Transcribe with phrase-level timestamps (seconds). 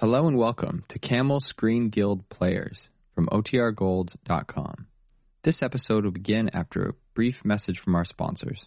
[0.00, 4.86] Hello and welcome to Camel Screen Guild Players from OTRGold.com.
[5.42, 8.66] This episode will begin after a brief message from our sponsors.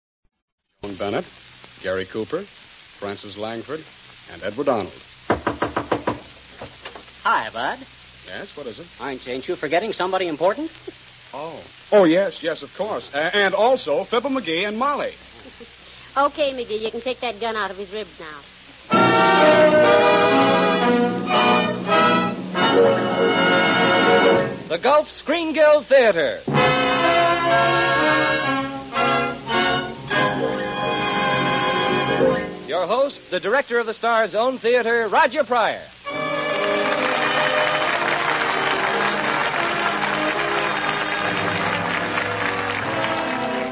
[0.83, 1.25] Joan Bennett,
[1.83, 2.43] Gary Cooper,
[2.99, 3.81] Frances Langford,
[4.31, 4.99] and Edward Arnold.
[7.23, 7.85] Hi, Bud.
[8.25, 8.87] Yes, what is it?
[8.99, 10.71] Aren't, ain't you forgetting somebody important?
[11.33, 11.63] Oh.
[11.93, 13.07] Oh, yes, yes, of course.
[13.13, 15.11] Uh, and also Fibber McGee and Molly.
[16.17, 18.41] Okay, McGee, you can take that gun out of his ribs now.
[24.67, 26.41] The Gulf Screen Guild Theater.
[32.81, 35.85] Your host, the director of the Star's own theater, Roger Pryor.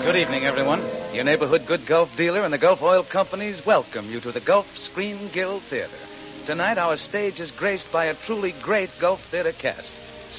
[0.06, 0.82] Good evening, everyone.
[1.12, 4.68] Your neighborhood good Gulf dealer and the Gulf Oil Companies welcome you to the Gulf
[4.92, 5.98] Screen Guild Theater.
[6.46, 9.90] Tonight, our stage is graced by a truly great Gulf Theater cast.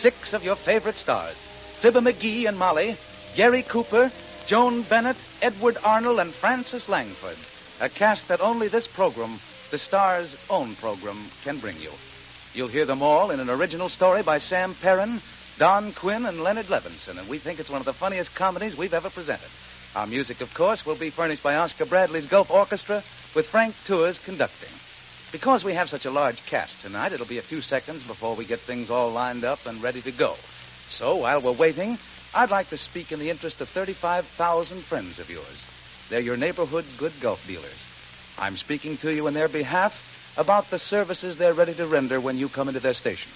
[0.01, 1.35] Six of your favorite stars
[1.83, 2.97] Fibber McGee and Molly,
[3.37, 4.13] Gary Cooper,
[4.49, 7.37] Joan Bennett, Edward Arnold, and Frances Langford.
[7.81, 9.41] A cast that only this program,
[9.73, 11.91] the Star's own program, can bring you.
[12.53, 15.23] You'll hear them all in an original story by Sam Perrin,
[15.59, 18.93] Don Quinn, and Leonard Levinson, and we think it's one of the funniest comedies we've
[18.93, 19.49] ever presented.
[19.95, 23.03] Our music, of course, will be furnished by Oscar Bradley's Gulf Orchestra
[23.35, 24.69] with Frank Tours conducting.
[25.33, 28.47] Because we have such a large cast tonight, it'll be a few seconds before we
[28.47, 30.35] get things all lined up and ready to go.
[30.99, 31.99] So while we're waiting,
[32.35, 35.57] I'd like to speak in the interest of 35,000 friends of yours.
[36.11, 37.79] They're your neighborhood good Gulf dealers.
[38.37, 39.93] I'm speaking to you in their behalf
[40.37, 43.33] about the services they're ready to render when you come into their stations.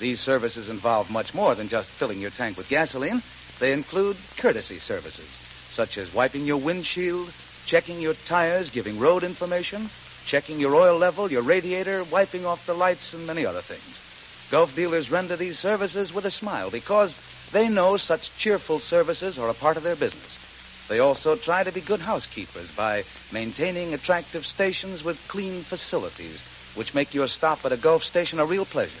[0.00, 3.22] These services involve much more than just filling your tank with gasoline.
[3.60, 5.28] They include courtesy services,
[5.74, 7.30] such as wiping your windshield,
[7.66, 9.90] checking your tires, giving road information,
[10.30, 13.82] checking your oil level, your radiator, wiping off the lights, and many other things.
[14.50, 17.14] Gulf dealers render these services with a smile because
[17.52, 20.30] they know such cheerful services are a part of their business.
[20.88, 23.02] They also try to be good housekeepers by
[23.32, 26.38] maintaining attractive stations with clean facilities,
[26.76, 28.92] which make your stop at a Gulf station a real pleasure.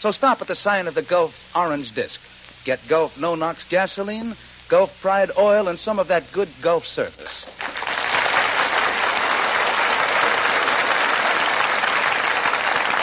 [0.00, 2.18] So stop at the sign of the Gulf orange disc.
[2.64, 4.36] Get Gulf no NOx gasoline,
[4.68, 7.44] Gulf Pride oil, and some of that good Gulf service.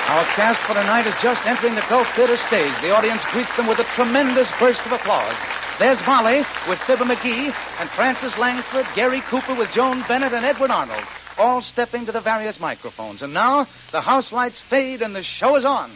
[0.08, 2.72] Our cast for tonight is just entering the Gulf Theater stage.
[2.82, 5.36] The audience greets them with a tremendous burst of applause.
[5.78, 10.72] There's Molly with Fibber McGee and Frances Langford, Gary Cooper with Joan Bennett and Edward
[10.72, 11.04] Arnold,
[11.38, 13.22] all stepping to the various microphones.
[13.22, 15.92] And now the house lights fade and the show is on.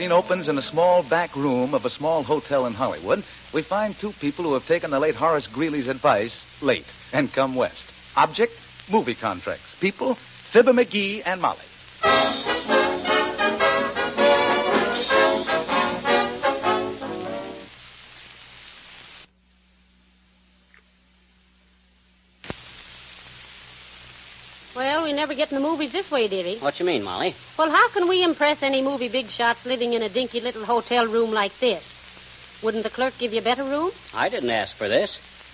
[0.00, 3.22] Scene opens in a small back room of a small hotel in Hollywood,
[3.52, 7.54] we find two people who have taken the late Horace Greeley's advice late and come
[7.54, 7.76] west.
[8.16, 8.52] Object,
[8.90, 9.66] movie contracts.
[9.78, 10.16] People,
[10.54, 12.39] Fibber McGee and Molly.
[25.30, 26.58] Never get in the movies this way, dearie.
[26.58, 27.36] What you mean, Molly?
[27.56, 31.06] Well, how can we impress any movie big shots living in a dinky little hotel
[31.06, 31.84] room like this?
[32.64, 33.92] Wouldn't the clerk give you a better room?
[34.12, 35.08] I didn't ask for this.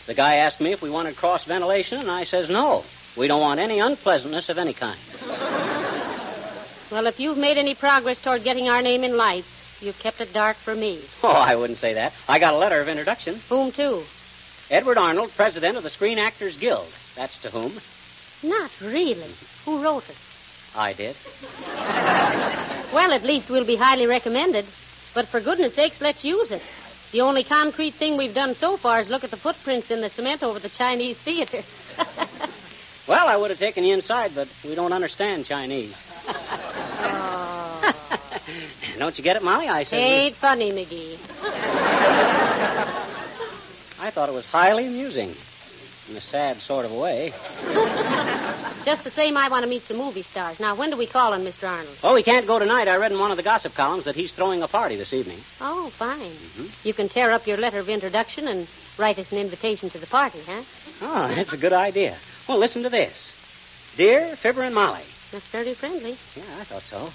[0.06, 2.84] The guy asked me if we wanted cross ventilation, and I says no.
[3.19, 4.98] We don't want any unpleasantness of any kind.
[6.89, 9.48] Well, if you've made any progress toward getting our name in lights,
[9.80, 11.03] you've kept it dark for me.
[11.21, 12.12] Oh, I wouldn't say that.
[12.28, 13.42] I got a letter of introduction.
[13.48, 14.04] Whom to?
[14.71, 16.89] Edward Arnold, president of the Screen Actors Guild.
[17.16, 17.80] That's to whom?
[18.42, 19.34] Not really.
[19.65, 20.16] Who wrote it?
[20.74, 21.16] I did.
[22.94, 24.65] Well, at least we'll be highly recommended.
[25.15, 26.62] But for goodness sakes, let's use it.
[27.12, 30.09] The only concrete thing we've done so far is look at the footprints in the
[30.15, 31.62] cement over the Chinese theater.
[33.09, 35.94] Well, I would have taken you inside, but we don't understand Chinese.
[36.28, 37.80] oh.
[38.98, 39.68] Don't you get it, Molly?
[39.68, 39.97] I said.
[39.98, 41.16] we- Ain't funny, McGee.
[43.98, 45.36] I thought it was highly amusing.
[46.08, 47.32] In a sad sort of way.
[48.84, 50.56] Just the same, I want to meet some movie stars.
[50.60, 51.64] Now, when do we call on Mr.
[51.64, 51.97] Arnold?
[52.04, 52.86] Oh, he can't go tonight.
[52.86, 55.41] I read in one of the gossip columns that he's throwing a party this evening.
[55.60, 56.36] Oh, fine.
[56.84, 58.68] You can tear up your letter of introduction and
[58.98, 60.62] write us an invitation to the party, huh?
[61.03, 62.18] Oh, that's a good idea.
[62.48, 63.12] Well, listen to this.
[63.97, 65.02] Dear Fibber and Molly.
[65.32, 66.16] That's very friendly.
[66.36, 67.10] Yeah, I thought so.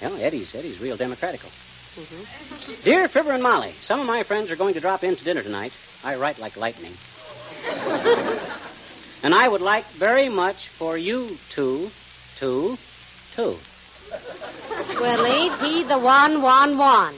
[0.00, 1.50] Well, Eddie's Eddie's real democratical.
[1.98, 2.84] Mm-hmm.
[2.84, 5.42] Dear Fibber and Molly, some of my friends are going to drop in to dinner
[5.42, 5.72] tonight.
[6.02, 6.94] I write like lightning.
[9.22, 11.90] and I would like very much for you two,
[12.38, 12.76] two,
[13.36, 13.56] two.
[15.00, 17.14] Well, ain't he the one, one, one?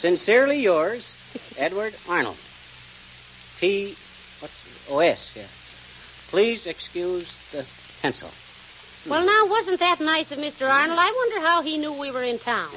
[0.00, 1.02] Sincerely yours,
[1.56, 2.36] Edward Arnold.
[3.60, 3.94] P.
[4.40, 4.54] What's
[4.88, 5.18] O.S.
[5.34, 5.48] Yeah.
[6.30, 7.64] Please excuse the
[8.00, 8.30] pencil.
[9.08, 10.62] Well, now, wasn't that nice of Mr.
[10.62, 10.98] Arnold?
[10.98, 12.74] I wonder how he knew we were in town.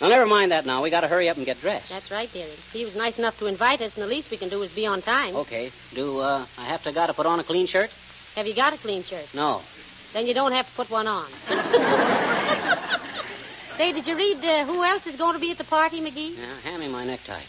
[0.00, 0.82] Now, never mind that now.
[0.82, 1.86] We got to hurry up and get dressed.
[1.90, 2.56] That's right, dearie.
[2.72, 4.86] He was nice enough to invite us, and the least we can do is be
[4.86, 5.34] on time.
[5.34, 5.72] Okay.
[5.94, 7.90] Do uh, I have to got to put on a clean shirt?
[8.36, 9.26] Have you got a clean shirt?
[9.34, 9.62] No.
[10.14, 11.28] Then you don't have to put one on.
[13.78, 16.36] Say, did you read uh, who else is going to be at the party, McGee?
[16.36, 17.42] Yeah, hand me my necktie.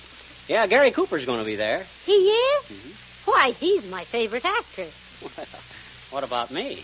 [0.48, 1.86] Yeah, Gary Cooper's going to be there.
[2.06, 2.66] He is?
[2.72, 2.92] Mhm.
[3.26, 4.90] Why, he's my favorite actor.
[5.22, 5.46] Well,
[6.12, 6.84] what about me?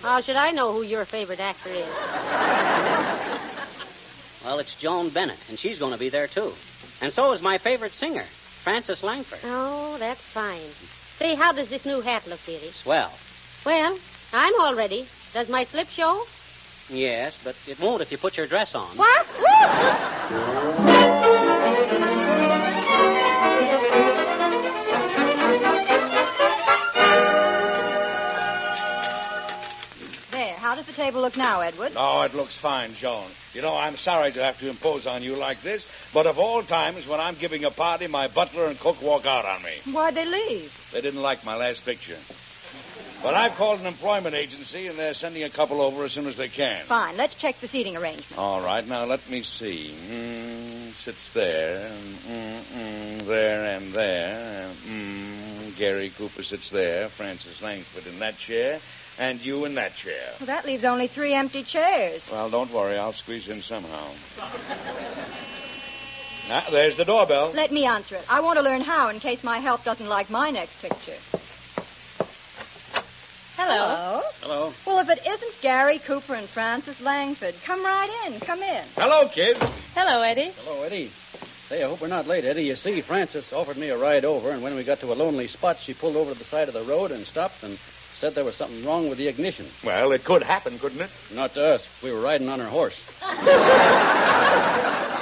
[0.00, 1.86] How should I know who your favorite actor is?
[4.46, 6.52] Well, it's Joan Bennett, and she's going to be there too.
[7.00, 8.26] And so is my favorite singer,
[8.62, 9.40] Frances Langford.
[9.42, 10.70] Oh, that's fine.
[11.18, 12.70] Say, how does this new hat look, dearie?
[12.84, 13.10] Swell.
[13.64, 13.98] Well,
[14.32, 15.08] I'm all ready.
[15.34, 16.24] Does my slip show?
[16.88, 18.96] Yes, but it won't if you put your dress on.
[18.96, 19.26] What?
[30.86, 31.92] The table look now, Edward?
[31.96, 33.32] Oh, it looks fine, Joan.
[33.54, 35.82] You know, I'm sorry to have to impose on you like this,
[36.14, 39.44] but of all times, when I'm giving a party, my butler and cook walk out
[39.44, 39.92] on me.
[39.92, 40.70] Why'd they leave?
[40.92, 42.18] They didn't like my last picture.
[43.22, 46.36] But I've called an employment agency, and they're sending a couple over as soon as
[46.36, 46.86] they can.
[46.86, 48.38] Fine, let's check the seating arrangement.
[48.38, 49.90] All right, now let me see.
[50.08, 54.74] Mm, sits there, mm, mm, there, and there.
[54.86, 58.80] Mm, Gary Cooper sits there, Frances Langford in that chair,
[59.18, 60.34] and you in that chair.
[60.38, 62.22] Well, that leaves only three empty chairs.
[62.30, 64.14] Well, don't worry, I'll squeeze in somehow.
[66.48, 67.52] now, there's the doorbell.
[67.54, 68.24] Let me answer it.
[68.28, 71.18] I want to learn how in case my help doesn't like my next picture.
[73.56, 74.20] Hello.
[74.42, 74.72] Hello.
[74.86, 78.38] Well, if it isn't Gary Cooper and Frances Langford, come right in.
[78.40, 78.84] Come in.
[78.94, 79.56] Hello, kid.
[79.94, 80.52] Hello, Eddie.
[80.58, 81.10] Hello, Eddie.
[81.70, 82.64] Say, I hope we're not late, Eddie.
[82.64, 85.48] You see, Frances offered me a ride over, and when we got to a lonely
[85.48, 87.78] spot, she pulled over to the side of the road and stopped and
[88.20, 89.70] said there was something wrong with the ignition.
[89.84, 91.10] Well, it could happen, couldn't it?
[91.32, 91.80] Not to us.
[92.02, 92.94] We were riding on her horse.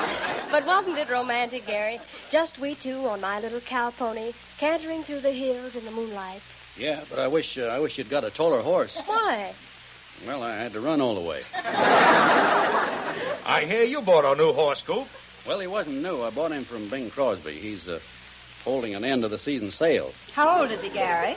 [0.54, 1.98] But wasn't it romantic, Gary?
[2.30, 4.30] Just we two on my little cow pony,
[4.60, 6.42] cantering through the hills in the moonlight.
[6.78, 8.92] Yeah, but I wish uh, I wish you'd got a taller horse.
[9.04, 9.52] Why?
[10.24, 11.40] Well, I had to run all the way.
[11.54, 15.08] I hear you bought a new horse, Coop.
[15.44, 16.22] Well, he wasn't new.
[16.22, 17.58] I bought him from Bing Crosby.
[17.60, 17.98] He's uh,
[18.62, 20.12] holding an end of the season sale.
[20.36, 21.34] How old is he, Gary?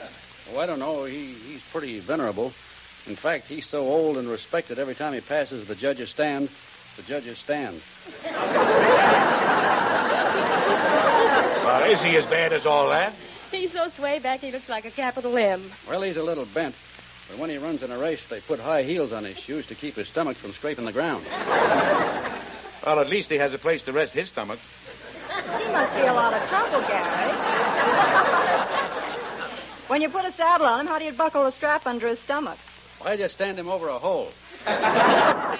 [0.52, 1.04] Oh, I don't know.
[1.04, 2.52] He he's pretty venerable.
[3.06, 4.78] In fact, he's so old and respected.
[4.78, 6.48] Every time he passes the judge's stand,
[6.96, 7.80] the judges stand.
[11.64, 13.14] Well, is he as bad as all that?
[13.50, 15.70] He's so sway back he looks like a capital M.
[15.88, 16.74] Well, he's a little bent.
[17.30, 19.74] But when he runs in a race, they put high heels on his shoes to
[19.74, 21.26] keep his stomach from scraping the ground.
[22.84, 24.58] Well, at least he has a place to rest his stomach.
[25.28, 27.37] He must be a lot of trouble, Gary.
[29.88, 32.18] When you put a saddle on him, how do you buckle the strap under his
[32.24, 32.58] stomach?
[33.00, 34.30] Why just stand him over a hole?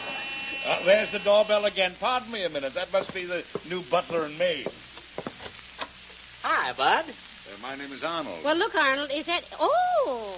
[0.69, 1.95] Uh, there's the doorbell again.
[1.99, 2.75] Pardon me a minute.
[2.75, 4.67] That must be the new butler and maid.
[6.43, 7.09] Hi, Bud.
[7.09, 8.45] Uh, my name is Arnold.
[8.45, 9.45] Well, look, Arnold, is that.
[9.59, 10.37] Oh!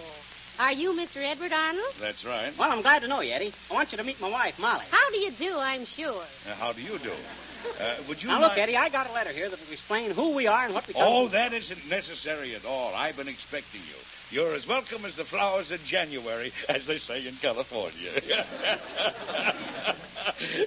[0.60, 1.16] Are you Mr.
[1.16, 1.94] Edward Arnold?
[2.00, 2.52] That's right.
[2.56, 3.52] Well, I'm glad to know you, Eddie.
[3.70, 4.84] I want you to meet my wife, Molly.
[4.90, 6.22] How do you do, I'm sure.
[6.22, 7.12] Uh, how do you do?
[7.80, 10.12] Uh, would you now, look, mind- Eddie, I got a letter here that will explain
[10.12, 12.94] who we are and what we come Oh, that isn't necessary at all.
[12.94, 13.96] I've been expecting you.
[14.30, 18.12] You're as welcome as the flowers in January, as they say in California.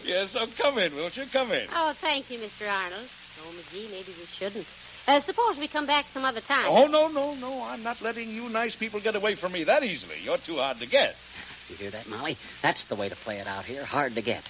[0.03, 1.23] yes, so come in, won't you?
[1.31, 1.67] Come in.
[1.73, 2.69] Oh, thank you, Mr.
[2.69, 3.07] Arnold.
[3.45, 4.65] Oh, McGee, maybe we shouldn't.
[5.07, 6.65] Uh, suppose we come back some other time.
[6.67, 7.61] Oh, no, no, no.
[7.63, 10.15] I'm not letting you nice people get away from me that easily.
[10.23, 11.13] You're too hard to get.
[11.69, 12.37] You hear that, Molly?
[12.61, 13.85] That's the way to play it out here.
[13.85, 14.43] Hard to get.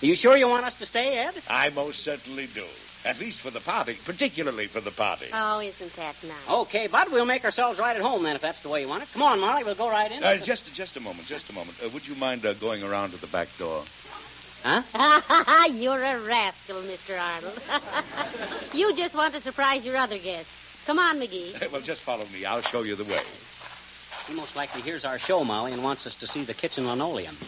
[0.00, 1.42] Are you sure you want us to stay, Ed?
[1.48, 2.64] I most certainly do.
[3.04, 5.26] At least for the party, particularly for the party.
[5.32, 6.48] Oh, isn't that nice?
[6.48, 9.04] Okay, Bud, we'll make ourselves right at home then, if that's the way you want
[9.04, 9.08] it.
[9.12, 10.22] Come on, Molly, we'll go right in.
[10.22, 11.78] Uh, just, just a moment, just a moment.
[11.84, 13.84] Uh, would you mind uh, going around to the back door?
[14.62, 14.82] Huh?
[15.72, 17.18] You're a rascal, Mr.
[17.18, 17.58] Arnold.
[18.74, 20.50] you just want to surprise your other guests.
[20.86, 21.70] Come on, McGee.
[21.72, 22.44] well, just follow me.
[22.44, 23.22] I'll show you the way.
[24.26, 27.38] He most likely hears our show, Molly, and wants us to see the kitchen linoleum.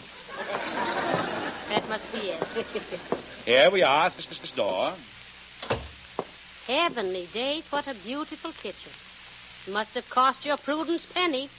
[1.71, 2.43] That must be it.
[3.45, 4.93] Here we are, this is the door.
[6.67, 8.91] Heavenly days, what a beautiful kitchen.
[9.69, 11.49] Must have cost your prudence penny.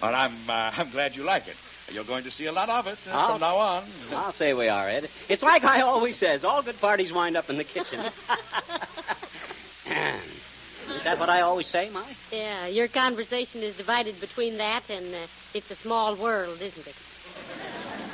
[0.00, 1.56] Well, I'm, uh, I'm glad you like it.
[1.92, 3.92] You're going to see a lot of it uh, from now on.
[4.12, 5.08] I'll say we are, Ed.
[5.28, 8.00] It's like I always says, all good parties wind up in the kitchen.
[10.96, 12.16] Is that what I always say, Molly?
[12.32, 16.94] Yeah, your conversation is divided between that and uh, it's a small world, isn't it?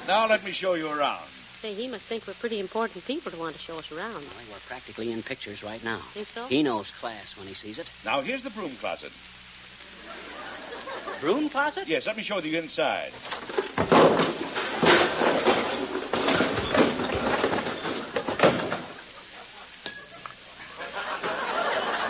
[0.06, 1.26] Now let me show you around.
[1.62, 4.24] Say, he must think we're pretty important people to want to show us around.
[4.24, 6.02] Molly, we're practically in pictures right now.
[6.12, 6.46] Think so?
[6.46, 7.86] He knows class when he sees it.
[8.04, 9.10] Now here's the broom closet.
[11.22, 11.84] Broom closet?
[11.86, 13.12] Yes, let me show you inside.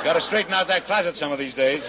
[0.03, 1.81] Got to straighten out that closet some of these days.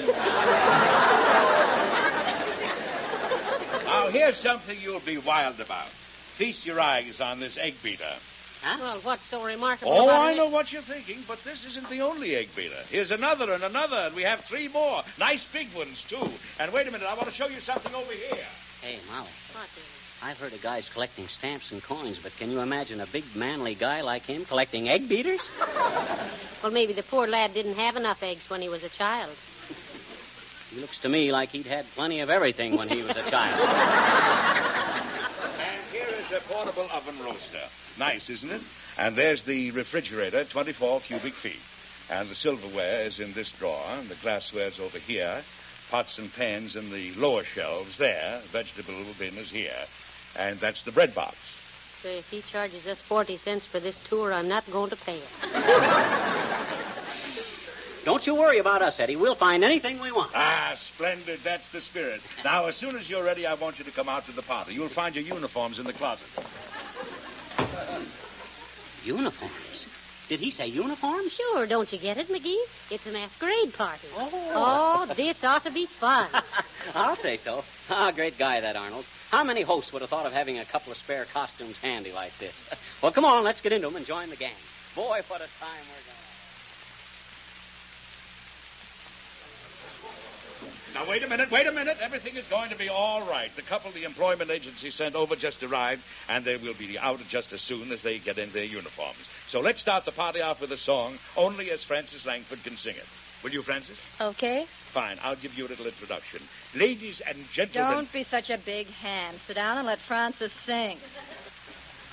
[3.83, 5.89] now, here's something you'll be wild about.
[6.37, 8.15] Feast your eyes on this egg beater.
[8.63, 8.77] Huh?
[8.81, 12.01] Well, what's so remarkable Oh, about I know what you're thinking, but this isn't the
[12.01, 12.81] only egg beater.
[12.89, 15.03] Here's another and another, and we have three more.
[15.19, 16.25] Nice big ones, too.
[16.59, 18.47] And wait a minute, I want to show you something over here.
[18.81, 19.85] Hey, Molly, What is
[20.21, 23.75] I've heard of guys collecting stamps and coins, but can you imagine a big, manly
[23.75, 25.41] guy like him collecting egg beaters?
[26.63, 29.35] Well, maybe the poor lad didn't have enough eggs when he was a child.
[30.69, 33.59] He looks to me like he'd had plenty of everything when he was a child.
[35.59, 37.69] And here is a portable oven roaster.
[37.99, 38.61] Nice, isn't it?
[38.97, 41.61] And there's the refrigerator, 24 cubic feet.
[42.09, 45.43] And the silverware is in this drawer, and the glassware's over here.
[45.91, 48.41] Pots and pans in the lower shelves there.
[48.51, 49.85] Vegetable bin is here.
[50.35, 51.35] And that's the bread box.
[52.03, 55.17] So if he charges us 40 cents for this tour, I'm not going to pay
[55.17, 56.21] it.
[58.25, 59.17] Don't you worry about us, Eddie.
[59.17, 60.31] We'll find anything we want.
[60.33, 61.41] Ah, splendid.
[61.43, 62.21] That's the spirit.
[62.43, 64.73] Now, as soon as you're ready, I want you to come out to the party.
[64.73, 66.25] You'll find your uniforms in the closet.
[69.03, 69.53] Uniforms?
[70.27, 71.33] Did he say uniforms?
[71.37, 72.57] Sure, don't you get it, McGee?
[72.89, 74.07] It's a masquerade party.
[74.17, 74.29] Oh.
[74.55, 76.29] Oh, this ought to be fun.
[76.95, 77.61] I'll say so.
[77.89, 79.05] Ah, great guy, that Arnold.
[79.29, 82.31] How many hosts would have thought of having a couple of spare costumes handy like
[82.39, 82.53] this?
[83.03, 84.57] well, come on, let's get into them and join the gang.
[84.95, 86.14] Boy, what a time we're going
[90.95, 91.97] Now, wait a minute, wait a minute.
[92.01, 93.49] Everything is going to be all right.
[93.57, 97.51] The couple the employment agency sent over just arrived, and they will be out just
[97.51, 99.19] as soon as they get in their uniforms.
[99.51, 102.95] So let's start the party off with a song, only as Frances Langford can sing
[102.95, 103.03] it.
[103.43, 103.97] Will you, Frances?
[104.21, 104.65] Okay.
[104.93, 105.17] Fine.
[105.21, 106.39] I'll give you a little introduction.
[106.73, 108.05] Ladies and gentlemen.
[108.05, 109.35] Don't be such a big ham.
[109.47, 110.97] Sit down and let Frances sing.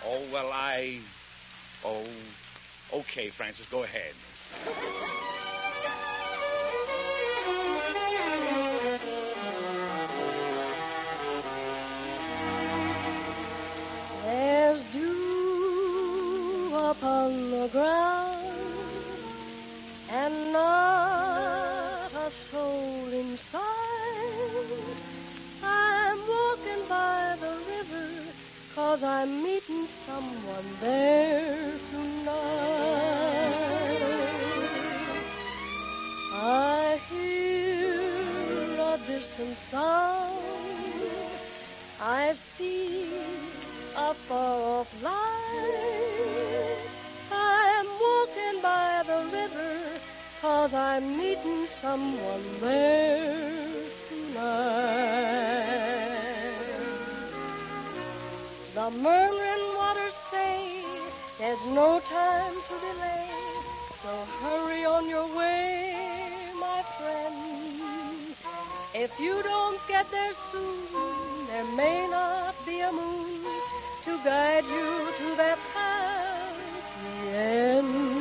[0.05, 0.99] Oh, well, I.
[1.85, 2.05] Oh.
[2.93, 4.13] Okay, Frances, go ahead.
[17.03, 18.47] Upon the ground,
[20.09, 23.67] and not a soul inside.
[25.65, 28.33] I'm walking by the river,
[28.77, 32.93] cause I'm meeting someone there tonight.
[36.35, 40.45] I hear a distant sound.
[42.01, 43.11] I see
[43.97, 45.42] a far off light.
[50.63, 54.53] Cause I'm meeting someone there tonight.
[58.73, 60.85] The murmuring waters say
[61.41, 63.29] there's no time to delay,
[64.05, 68.37] so hurry on your way, my friend.
[68.95, 73.43] If you don't get there soon, there may not be a moon
[74.05, 78.12] to guide you to that happy end.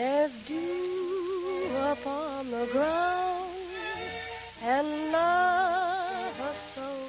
[0.00, 3.52] There's dew upon the ground
[4.62, 7.08] and love a soul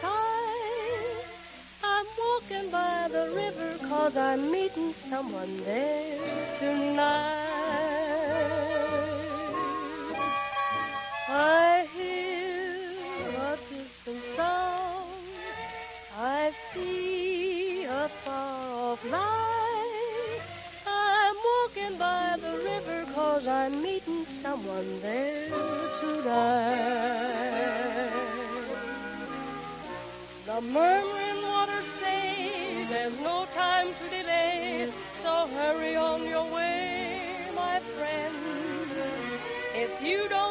[0.00, 1.26] sight.
[1.82, 7.44] I'm walking by the river cause I'm meeting someone there tonight.
[11.28, 15.26] I hear a distant sound.
[16.16, 19.43] I see a far off light.
[23.46, 25.48] I'm meeting someone there
[26.00, 27.04] tonight.
[30.46, 37.80] The murmuring waters say there's no time to delay, so hurry on your way, my
[37.96, 38.36] friend.
[39.74, 40.43] If you don't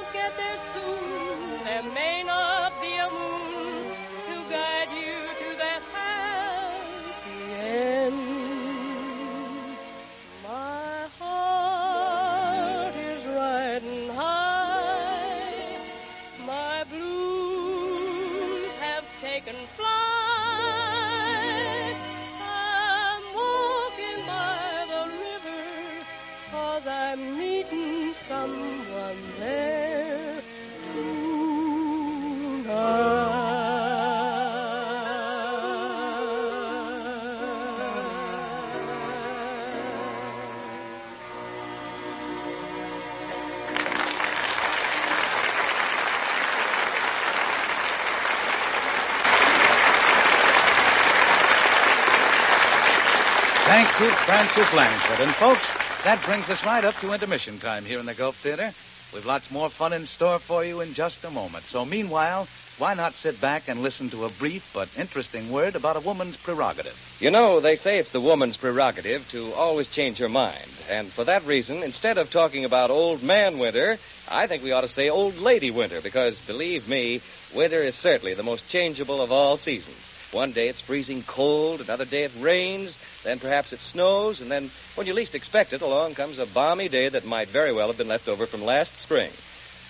[54.04, 55.22] you, Frances Langford.
[55.22, 55.66] And, folks,
[56.04, 58.74] that brings us right up to intermission time here in the Gulf Theater.
[59.14, 61.64] We've lots more fun in store for you in just a moment.
[61.72, 62.48] So, meanwhile,
[62.80, 66.36] why not sit back and listen to a brief but interesting word about a woman's
[66.44, 66.94] prerogative?
[67.20, 70.72] You know, they say it's the woman's prerogative to always change her mind.
[70.90, 74.82] And for that reason, instead of talking about old man winter, I think we ought
[74.82, 77.22] to say old lady winter, because believe me,
[77.56, 79.96] winter is certainly the most changeable of all seasons.
[80.34, 84.72] One day it's freezing cold, another day it rains, then perhaps it snows, and then
[84.96, 87.98] when you least expect it, along comes a balmy day that might very well have
[87.98, 89.32] been left over from last spring.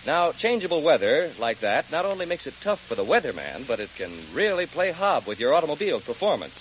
[0.06, 3.90] Now, changeable weather like that not only makes it tough for the weatherman, but it
[3.98, 6.54] can really play hob with your automobile's performance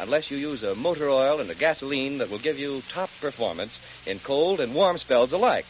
[0.00, 3.72] unless you use a motor oil and a gasoline that will give you top performance
[4.06, 5.64] in cold and warm spells alike.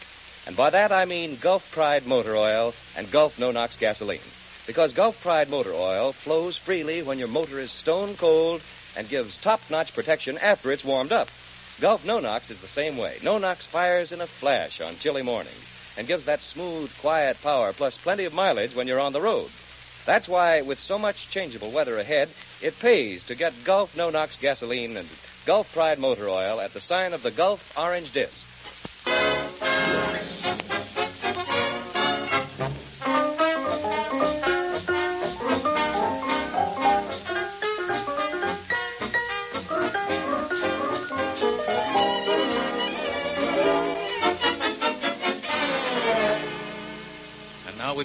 [0.46, 4.20] And by that I mean Gulf Pride motor oil and Gulf No Nox gasoline.
[4.68, 8.61] Because Gulf Pride motor oil flows freely when your motor is stone cold
[8.94, 11.28] and gives top notch protection after it's warmed up.
[11.81, 13.16] Gulf No Nox is the same way.
[13.22, 15.64] No Nox fires in a flash on chilly mornings
[15.96, 19.48] and gives that smooth, quiet power plus plenty of mileage when you're on the road.
[20.07, 22.28] That's why, with so much changeable weather ahead,
[22.61, 25.09] it pays to get Gulf No Nox gasoline and
[25.46, 28.37] Gulf Pride motor oil at the sign of the Gulf Orange Disc.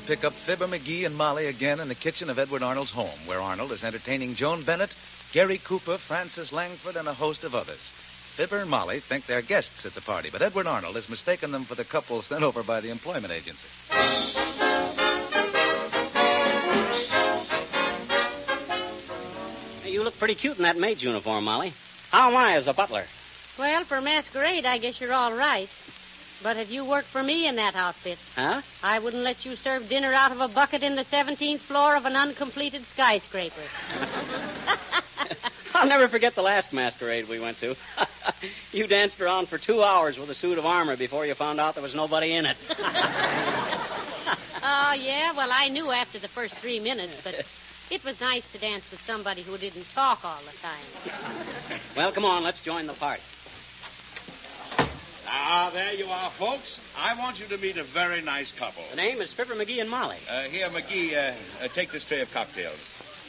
[0.08, 3.40] Pick up Fibber McGee and Molly again in the kitchen of Edward Arnold's home, where
[3.40, 4.90] Arnold is entertaining Joan Bennett,
[5.34, 7.80] Gary Cooper, Frances Langford, and a host of others.
[8.36, 11.66] Fibber and Molly think they're guests at the party, but Edward Arnold has mistaken them
[11.66, 13.60] for the couple sent over by the employment agency.
[19.84, 21.74] Hey, You look pretty cute in that maid's uniform, Molly.
[22.12, 23.06] How am I as a butler?
[23.58, 25.70] Well, for masquerade, I guess you're all right.
[26.44, 28.62] But if you worked for me in that outfit, Huh?
[28.84, 32.04] I wouldn't let you serve dinner out of a bucket in the 17th floor of
[32.06, 33.64] an uncompleted skyscraper.
[35.74, 37.74] I'll never forget the last masquerade we went to.
[38.72, 41.76] you danced around for two hours with a suit of armor before you found out
[41.76, 42.58] there was nobody in it.
[44.66, 45.34] Oh, yeah?
[45.36, 47.34] Well, I knew after the first three minutes, but
[47.92, 50.86] it was nice to dance with somebody who didn't talk all the time.
[51.98, 53.22] well, come on, let's join the party.
[55.28, 56.68] Ah, there you are, folks.
[56.98, 58.84] I want you to meet a very nice couple.
[58.90, 60.18] The name is Fibber McGee and Molly.
[60.30, 62.78] Uh, here, McGee, uh, uh, take this tray of cocktails.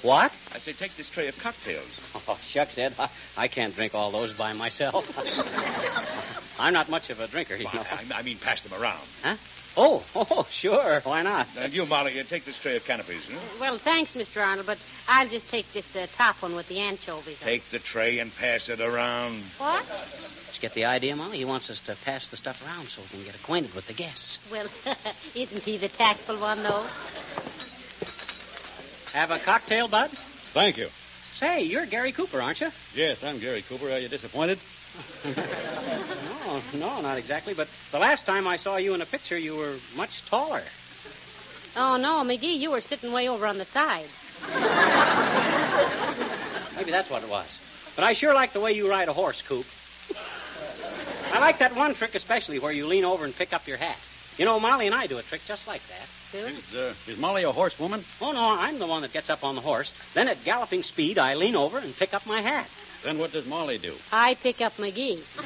[0.02, 0.30] What?
[0.52, 1.88] I say, take this tray of cocktails.
[2.26, 2.94] Oh, shucks, Ed.
[2.98, 5.04] I, I can't drink all those by myself.
[6.58, 8.14] I'm not much of a drinker, you Well, know.
[8.14, 9.06] I, I mean, pass them around.
[9.22, 9.36] Huh?
[9.76, 11.00] Oh, oh, sure.
[11.04, 11.46] Why not?
[11.56, 13.22] And you, Molly, you take this tray of canopies.
[13.28, 13.38] Huh?
[13.60, 14.36] Well, thanks, Mr.
[14.38, 17.36] Arnold, but I'll just take this uh, top one with the anchovies.
[17.40, 17.46] on.
[17.46, 19.44] Take the tray and pass it around.
[19.58, 19.82] What?
[19.82, 21.38] Did you get the idea, Molly?
[21.38, 23.94] He wants us to pass the stuff around so we can get acquainted with the
[23.94, 24.38] guests.
[24.50, 24.68] Well,
[25.34, 26.88] isn't he the tactful one, though?
[29.12, 30.10] Have a cocktail, Bud?
[30.54, 30.88] Thank you.
[31.40, 32.68] Say, you're Gary Cooper, aren't you?
[32.94, 33.90] Yes, I'm Gary Cooper.
[33.90, 34.58] Are you disappointed?
[35.24, 37.54] no, no, not exactly.
[37.54, 40.62] But the last time I saw you in a picture, you were much taller.
[41.76, 44.06] Oh, no, McGee, you were sitting way over on the side.
[46.76, 47.48] Maybe that's what it was.
[47.96, 49.64] But I sure like the way you ride a horse, Coop.
[51.32, 53.96] I like that one trick especially where you lean over and pick up your hat.
[54.36, 56.36] You know, Molly and I do a trick just like that.
[56.36, 58.04] Is, Is, uh, is Molly a horsewoman?
[58.20, 59.88] Oh, no, I'm the one that gets up on the horse.
[60.14, 62.66] Then at galloping speed, I lean over and pick up my hat.
[63.04, 63.96] Then what does Molly do?
[64.10, 65.22] I pick up McGee.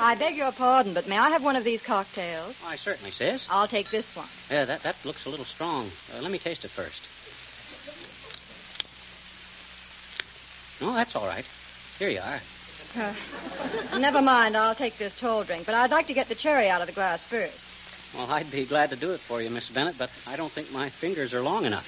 [0.00, 2.54] I beg your pardon, but may I have one of these cocktails?
[2.62, 3.42] Why, certainly, sis.
[3.50, 4.28] I'll take this one.
[4.48, 5.90] Yeah, that, that looks a little strong.
[6.14, 7.00] Uh, let me taste it first.
[10.80, 11.44] No, that's all right.
[11.98, 12.40] Here you are.
[12.94, 16.68] Uh, never mind, I'll take this tall drink, but I'd like to get the cherry
[16.68, 17.56] out of the glass first.
[18.14, 20.70] Well, I'd be glad to do it for you, Miss Bennett, but I don't think
[20.70, 21.84] my fingers are long enough.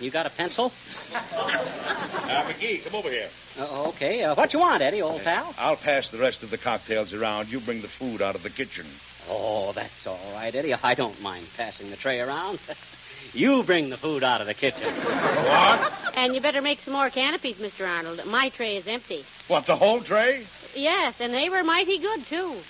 [0.00, 0.72] you got a pencil?
[1.14, 3.28] Uh, McGee, come over here.
[3.58, 4.22] Uh, okay.
[4.22, 5.54] Uh, what you want, Eddie, old pal?
[5.58, 7.48] I'll pass the rest of the cocktails around.
[7.48, 8.86] You bring the food out of the kitchen.
[9.28, 10.74] Oh, that's all right, Eddie.
[10.74, 12.58] I don't mind passing the tray around.
[13.34, 14.82] you bring the food out of the kitchen.
[14.82, 15.92] What?
[16.16, 17.86] And you better make some more canopies, Mr.
[17.86, 18.20] Arnold.
[18.26, 19.22] My tray is empty.
[19.48, 20.46] What, the whole tray?
[20.74, 22.62] Yes, and they were mighty good, too.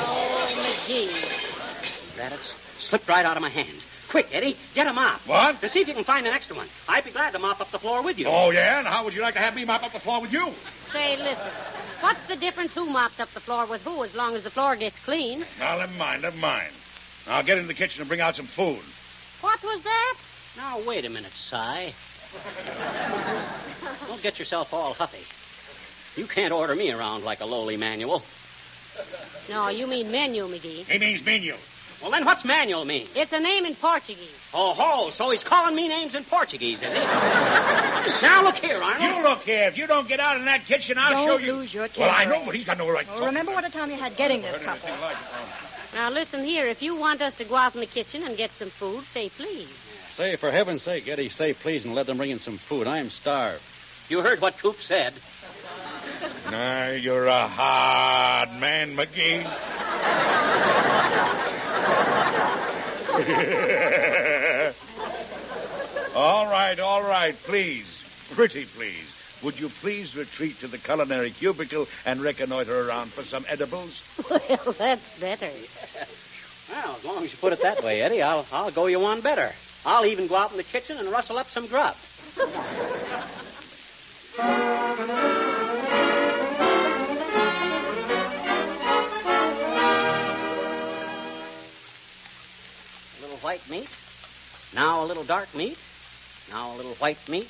[0.00, 2.16] Oh, McGee.
[2.16, 2.42] That it's
[2.88, 3.78] slipped right out of my hand.
[4.10, 5.20] Quick, Eddie, get a mop.
[5.26, 5.60] What?
[5.60, 6.68] To see if you can find an extra one.
[6.88, 8.26] I'd be glad to mop up the floor with you.
[8.26, 8.80] Oh, yeah?
[8.80, 10.52] And how would you like to have me mop up the floor with you?
[10.92, 11.52] Say, listen.
[12.00, 14.74] What's the difference who mops up the floor with who as long as the floor
[14.74, 15.44] gets clean?
[15.60, 16.72] Now, never mind, never mind.
[17.26, 18.82] I'll get in the kitchen and bring out some food.
[19.42, 20.14] What was that?
[20.56, 21.94] Now, wait a minute, Si.
[24.08, 25.22] Don't get yourself all huffy.
[26.16, 28.22] You can't order me around like a lowly manual.
[29.48, 30.84] No, you mean menu, McGee.
[30.86, 31.54] He means menu.
[32.00, 33.08] Well, then what's manual mean?
[33.14, 34.32] It's a name in Portuguese.
[34.54, 36.88] Oh, ho, so he's calling me names in Portuguese, is he?
[38.24, 39.16] now, look here, Arnold.
[39.16, 39.68] You look here.
[39.68, 41.52] If you don't get out in that kitchen, I'll Don't show you.
[41.52, 42.00] lose your temper.
[42.00, 43.26] Well, I know, but he's got no right to Well, talk.
[43.28, 44.88] remember what a time you had getting this couple.
[45.92, 46.68] Now, listen here.
[46.68, 49.30] If you want us to go out in the kitchen and get some food, say
[49.36, 49.68] please.
[50.16, 52.86] Say, for heaven's sake, Eddie, say please and let them bring in some food.
[52.86, 53.62] I'm starved.
[54.08, 55.12] You heard what Coop said.
[56.46, 59.44] Nah, you're a hard man, McGee.
[66.14, 67.84] all right, all right, please.
[68.34, 69.04] Pretty please.
[69.42, 73.92] Would you please retreat to the culinary cubicle and reconnoiter around for some edibles?
[74.30, 75.52] Well, that's better.
[76.70, 79.22] Well, as long as you put it that way, Eddie, I'll, I'll go you one
[79.22, 79.50] better.
[79.84, 81.96] I'll even go out in the kitchen and rustle up some grub.
[93.42, 93.88] white meat.
[94.74, 95.76] Now a little dark meat.
[96.50, 97.48] Now a little white meat.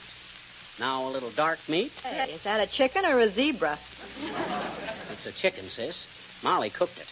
[0.78, 1.92] Now a little dark meat.
[2.02, 3.78] Hey, is that a chicken or a zebra?
[5.10, 5.94] It's a chicken, sis.
[6.42, 7.04] Molly cooked it.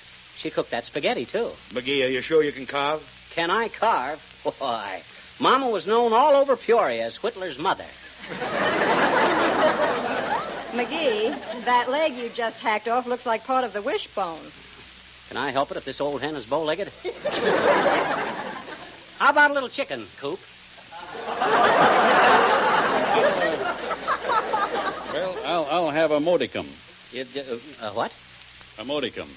[0.43, 1.51] She cooked that spaghetti, too.
[1.75, 3.03] McGee, are you sure you can carve?
[3.35, 4.19] Can I carve?
[4.59, 5.03] Why,
[5.41, 7.87] Mama was known all over Peoria as Whittler's mother.
[10.73, 14.51] McGee, that leg you just hacked off looks like part of the wishbone.
[15.29, 16.91] Can I help it if this old hen is bow-legged?
[19.18, 20.38] How about a little chicken, Coop?
[25.12, 26.68] Well, I'll, I'll have a modicum.
[27.11, 27.24] You,
[27.81, 28.12] uh, uh, what?
[28.78, 29.35] A modicum.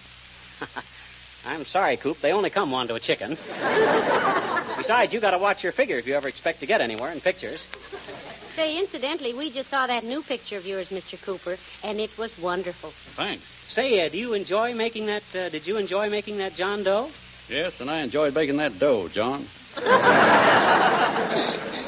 [1.46, 2.18] I'm sorry, Coop.
[2.22, 3.36] They only come one to a chicken.
[4.78, 7.22] Besides, you got to watch your figure if you ever expect to get anywhere in
[7.22, 7.60] pictures.
[8.56, 11.18] Say, incidentally, we just saw that new picture of yours, Mr.
[11.26, 12.94] Cooper, and it was wonderful.
[13.16, 13.44] Thanks.
[13.74, 15.24] Say, uh, do you enjoy making that?
[15.34, 17.10] Uh, did you enjoy making that John Doe?
[17.50, 19.48] Yes, and I enjoyed making that dough, John.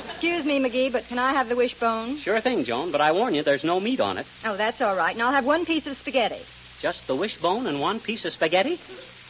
[0.10, 2.22] Excuse me, McGee, but can I have the wishbone?
[2.24, 2.92] Sure thing, Joan.
[2.92, 4.26] But I warn you, there's no meat on it.
[4.46, 5.14] Oh, that's all right.
[5.14, 6.42] And I'll have one piece of spaghetti.
[6.82, 8.80] Just the wishbone and one piece of spaghetti.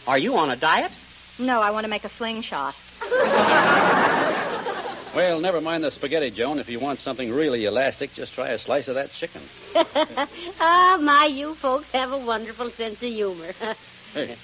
[0.05, 0.91] Are you on a diet?
[1.39, 2.75] No, I want to make a slingshot.
[5.15, 6.57] Well, never mind the spaghetti, Joan.
[6.57, 9.43] If you want something really elastic, just try a slice of that chicken.
[9.75, 13.53] ah, my, you folks have a wonderful sense of humor.
[14.13, 14.35] Hey,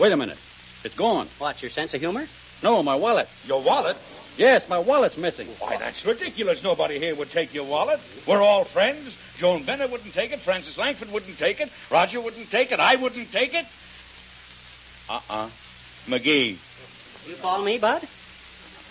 [0.00, 0.38] wait a minute.
[0.82, 1.28] It's gone.
[1.38, 2.26] What, your sense of humor?
[2.62, 3.26] No, my wallet.
[3.44, 3.96] Your wallet?
[4.38, 5.48] Yes, my wallet's missing.
[5.58, 6.58] Why, that's ridiculous.
[6.62, 7.98] Nobody here would take your wallet.
[8.28, 9.10] We're all friends.
[9.40, 10.40] Joan Bennett wouldn't take it.
[10.44, 11.68] Frances Langford wouldn't take it.
[11.90, 12.78] Roger wouldn't take it.
[12.80, 13.64] I wouldn't take it.
[15.08, 15.50] Uh-uh.
[16.08, 16.56] McGee,
[17.28, 18.02] You call me, Bud?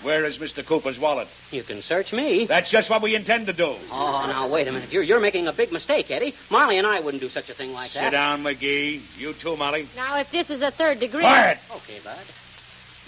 [0.04, 0.66] where is Mr.
[0.68, 1.28] Cooper's wallet?
[1.52, 2.46] You can search me.
[2.48, 3.76] That's just what we intend to do.
[3.92, 4.92] Oh, now, wait a minute.
[4.92, 6.34] You're, you're making a big mistake, Eddie.
[6.52, 8.08] Molly and I wouldn't do such a thing like that.
[8.08, 9.02] Sit down, McGee.
[9.18, 9.90] You too, Molly.
[9.96, 11.22] now, if this is a third degree.
[11.22, 11.58] Quiet.
[11.72, 12.18] Okay, Bud.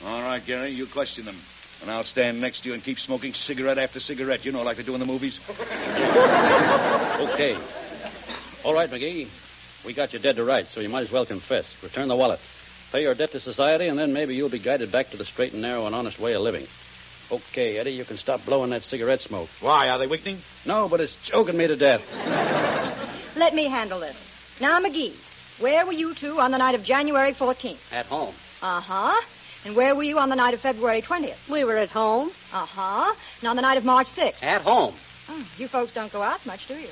[0.03, 1.41] All right, Gary, you question them.
[1.81, 4.77] And I'll stand next to you and keep smoking cigarette after cigarette, you know, like
[4.77, 5.37] they do in the movies.
[7.17, 7.55] Okay.
[8.63, 9.27] All right, McGee.
[9.85, 11.65] We got you dead to rights, so you might as well confess.
[11.81, 12.39] Return the wallet.
[12.91, 15.53] Pay your debt to society, and then maybe you'll be guided back to the straight
[15.53, 16.67] and narrow and honest way of living.
[17.31, 19.49] Okay, Eddie, you can stop blowing that cigarette smoke.
[19.61, 19.89] Why?
[19.89, 20.41] Are they weakening?
[20.65, 22.01] No, but it's choking me to death.
[23.35, 24.15] Let me handle this.
[24.61, 25.13] Now, McGee,
[25.59, 27.77] where were you two on the night of January 14th?
[27.91, 28.35] At home.
[28.61, 29.21] Uh huh.
[29.65, 31.35] And where were you on the night of February 20th?
[31.51, 32.31] We were at home.
[32.53, 33.13] Uh huh.
[33.41, 34.41] And on the night of March 6th?
[34.41, 34.95] At home.
[35.29, 36.87] Oh, you folks don't go out much, do you?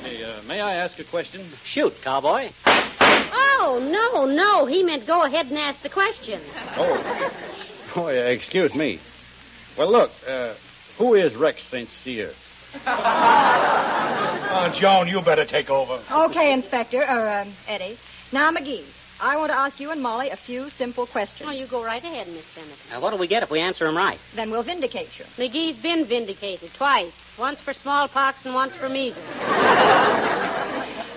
[0.00, 1.52] Hey, uh, may I ask a question?
[1.74, 2.48] Shoot, cowboy.
[2.64, 4.64] Oh, no, no.
[4.66, 6.40] He meant go ahead and ask the question.
[6.76, 7.30] Oh.
[7.96, 9.00] Oh, yeah, excuse me.
[9.76, 10.54] Well, look, uh,
[10.98, 11.88] who is Rex St.
[12.04, 12.32] Cyr?
[14.58, 16.02] Oh, Joan, you better take over.
[16.10, 17.98] Okay, Inspector, or um, Eddie.
[18.32, 18.86] Now, McGee,
[19.20, 21.48] I want to ask you and Molly a few simple questions.
[21.48, 22.76] Oh, you go right ahead, Miss Bennett.
[22.90, 24.18] Now, what do we get if we answer them right?
[24.34, 25.24] Then we'll vindicate you.
[25.38, 27.12] McGee's been vindicated twice.
[27.38, 29.24] Once for smallpox and once for measles.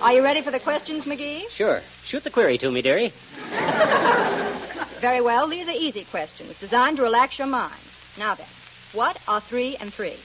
[0.00, 1.42] Are you ready for the questions, McGee?
[1.56, 1.82] Sure.
[2.08, 3.12] Shoot the query to me, dearie.
[5.02, 5.48] Very well.
[5.48, 7.82] These are easy questions designed to relax your mind.
[8.18, 8.46] Now then,
[8.94, 10.16] what are three and three?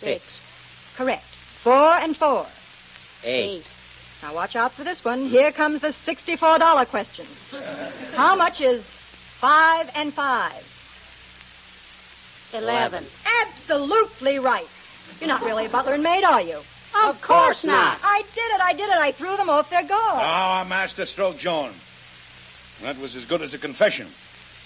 [0.00, 0.22] Six.
[0.96, 1.22] Correct.
[1.62, 2.46] Four and four.
[3.24, 3.62] Eight.
[4.22, 5.28] Now watch out for this one.
[5.28, 7.26] Here comes the $64 question.
[8.14, 8.84] How much is
[9.40, 10.62] five and five?
[12.54, 13.06] Eleven.
[13.46, 14.66] Absolutely right.
[15.18, 16.60] You're not really a butler and maid, are you?
[17.02, 17.98] Of course not.
[18.02, 18.60] I did it.
[18.62, 18.98] I did it.
[18.98, 20.20] I threw them off their guard.
[20.22, 21.74] Ah, Master Stroke Joan.
[22.82, 24.12] That was as good as a confession.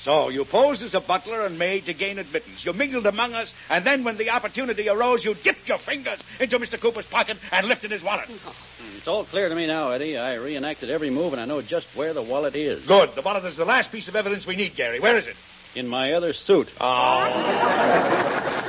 [0.07, 2.61] So you posed as a butler and maid to gain admittance.
[2.62, 6.59] You mingled among us, and then when the opportunity arose, you dipped your fingers into
[6.61, 6.81] Mr.
[6.81, 8.27] Cooper's pocket and lifted his wallet.
[8.97, 10.16] It's all clear to me now, Eddie.
[10.16, 12.87] I reenacted every move, and I know just where the wallet is.
[12.87, 13.11] Good.
[13.16, 15.01] The wallet is the last piece of evidence we need, Gary.
[15.01, 15.35] Where is it?
[15.77, 16.69] In my other suit.
[16.81, 18.12] Oh.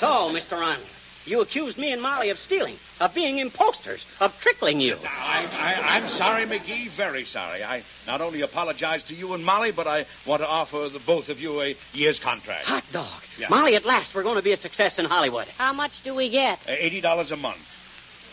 [0.00, 0.52] So, Mr.
[0.52, 0.80] Ron,
[1.24, 4.96] you accused me and Molly of stealing, of being imposters, of trickling you.
[4.96, 6.96] I, I, I'm sorry, McGee.
[6.96, 7.62] Very sorry.
[7.62, 11.28] I not only apologize to you and Molly, but I want to offer the both
[11.28, 12.66] of you a year's contract.
[12.66, 13.22] Hot dog.
[13.38, 13.48] Yeah.
[13.50, 15.46] Molly, at last we're going to be a success in Hollywood.
[15.58, 16.58] How much do we get?
[16.66, 17.60] Uh, Eighty dollars a month.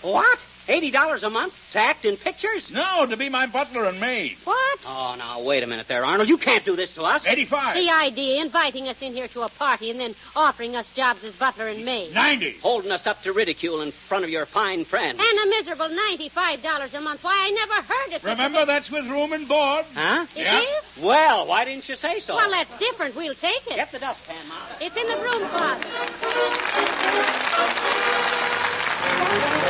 [0.02, 0.38] What?
[0.69, 2.63] Eighty dollars a month to act in pictures?
[2.71, 4.38] No, to be my butler and maid.
[4.43, 4.79] What?
[4.86, 6.29] Oh, now wait a minute there, Arnold.
[6.29, 7.21] You can't do this to us.
[7.25, 7.75] Eighty-five.
[7.75, 11.34] The idea, inviting us in here to a party and then offering us jobs as
[11.39, 12.13] butler and maid.
[12.13, 12.58] Ninety.
[12.62, 15.19] Holding us up to ridicule in front of your fine friends.
[15.19, 17.21] And a miserable $95 a month.
[17.23, 19.86] Why, I never heard of such a Remember, that's with room and board.
[19.95, 20.25] Huh?
[20.36, 20.60] It Yeah.
[20.62, 21.03] is?
[21.03, 22.36] Well, why didn't you say so?
[22.36, 23.15] Well, that's different.
[23.15, 23.75] We'll take it.
[23.75, 24.86] Get the dustpan, Molly.
[24.86, 25.88] It's in the broom closet.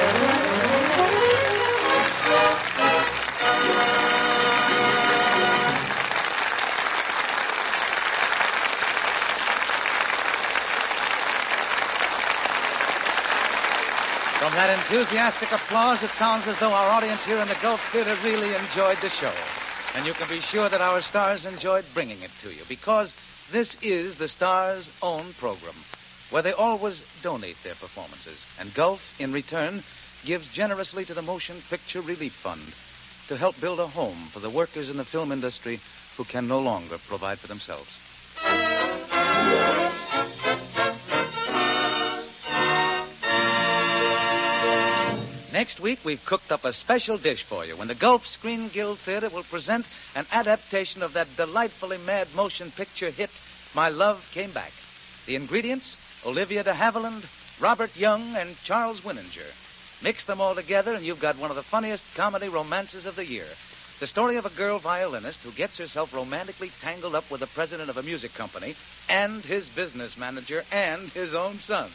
[14.40, 18.16] From that enthusiastic applause, it sounds as though our audience here in the Gulf Theater
[18.24, 19.34] really enjoyed the show.
[19.96, 23.10] And you can be sure that our stars enjoyed bringing it to you because
[23.52, 25.76] this is the stars' own program,
[26.30, 28.38] where they always donate their performances.
[28.60, 29.84] And Gulf, in return,
[30.26, 32.74] gives generously to the Motion Picture Relief Fund
[33.28, 35.80] to help build a home for the workers in the film industry
[36.18, 37.88] who can no longer provide for themselves.
[45.52, 49.00] Next week, we've cooked up a special dish for you when the Gulf Screen Guild
[49.04, 53.30] Theater will present an adaptation of that delightfully mad motion picture hit,
[53.76, 54.72] My Love Came Back.
[55.28, 55.86] The ingredients
[56.26, 57.24] Olivia de Havilland,
[57.62, 59.52] Robert Young, and Charles Winninger.
[60.02, 63.26] Mix them all together, and you've got one of the funniest comedy romances of the
[63.26, 63.48] year.
[64.00, 67.90] The story of a girl violinist who gets herself romantically tangled up with the president
[67.90, 68.76] of a music company
[69.10, 71.92] and his business manager and his own son.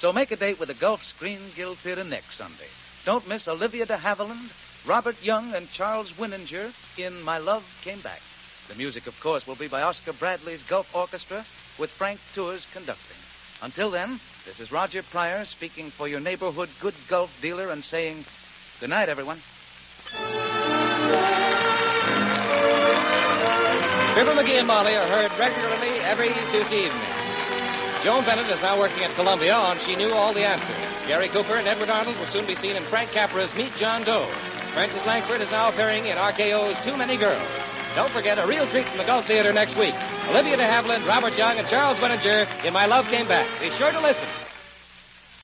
[0.00, 2.68] So make a date with the Gulf Screen Guild Theater next Sunday.
[3.04, 4.48] Don't miss Olivia de Havilland,
[4.88, 8.20] Robert Young, and Charles Winninger in My Love Came Back.
[8.68, 11.44] The music, of course, will be by Oscar Bradley's Gulf Orchestra
[11.78, 13.18] with Frank Tours conducting.
[13.60, 18.24] Until then, this is Roger Pryor speaking for your neighborhood good Gulf dealer and saying
[18.80, 19.40] good night, everyone.
[24.14, 27.12] Fibber McGee and Molly are heard regularly every Tuesday evening.
[28.04, 31.06] Joan Bennett is now working at Columbia on She Knew All the Answers.
[31.06, 34.26] Gary Cooper and Edward Arnold will soon be seen in Frank Capra's Meet John Doe.
[34.74, 37.71] Frances Langford is now appearing in RKO's Too Many Girls.
[37.94, 39.92] Don't forget a real treat from the Gulf Theater next week.
[40.32, 43.44] Olivia de Havilland, Robert Young, and Charles Winninger in My Love Came Back.
[43.60, 44.51] Be sure to listen.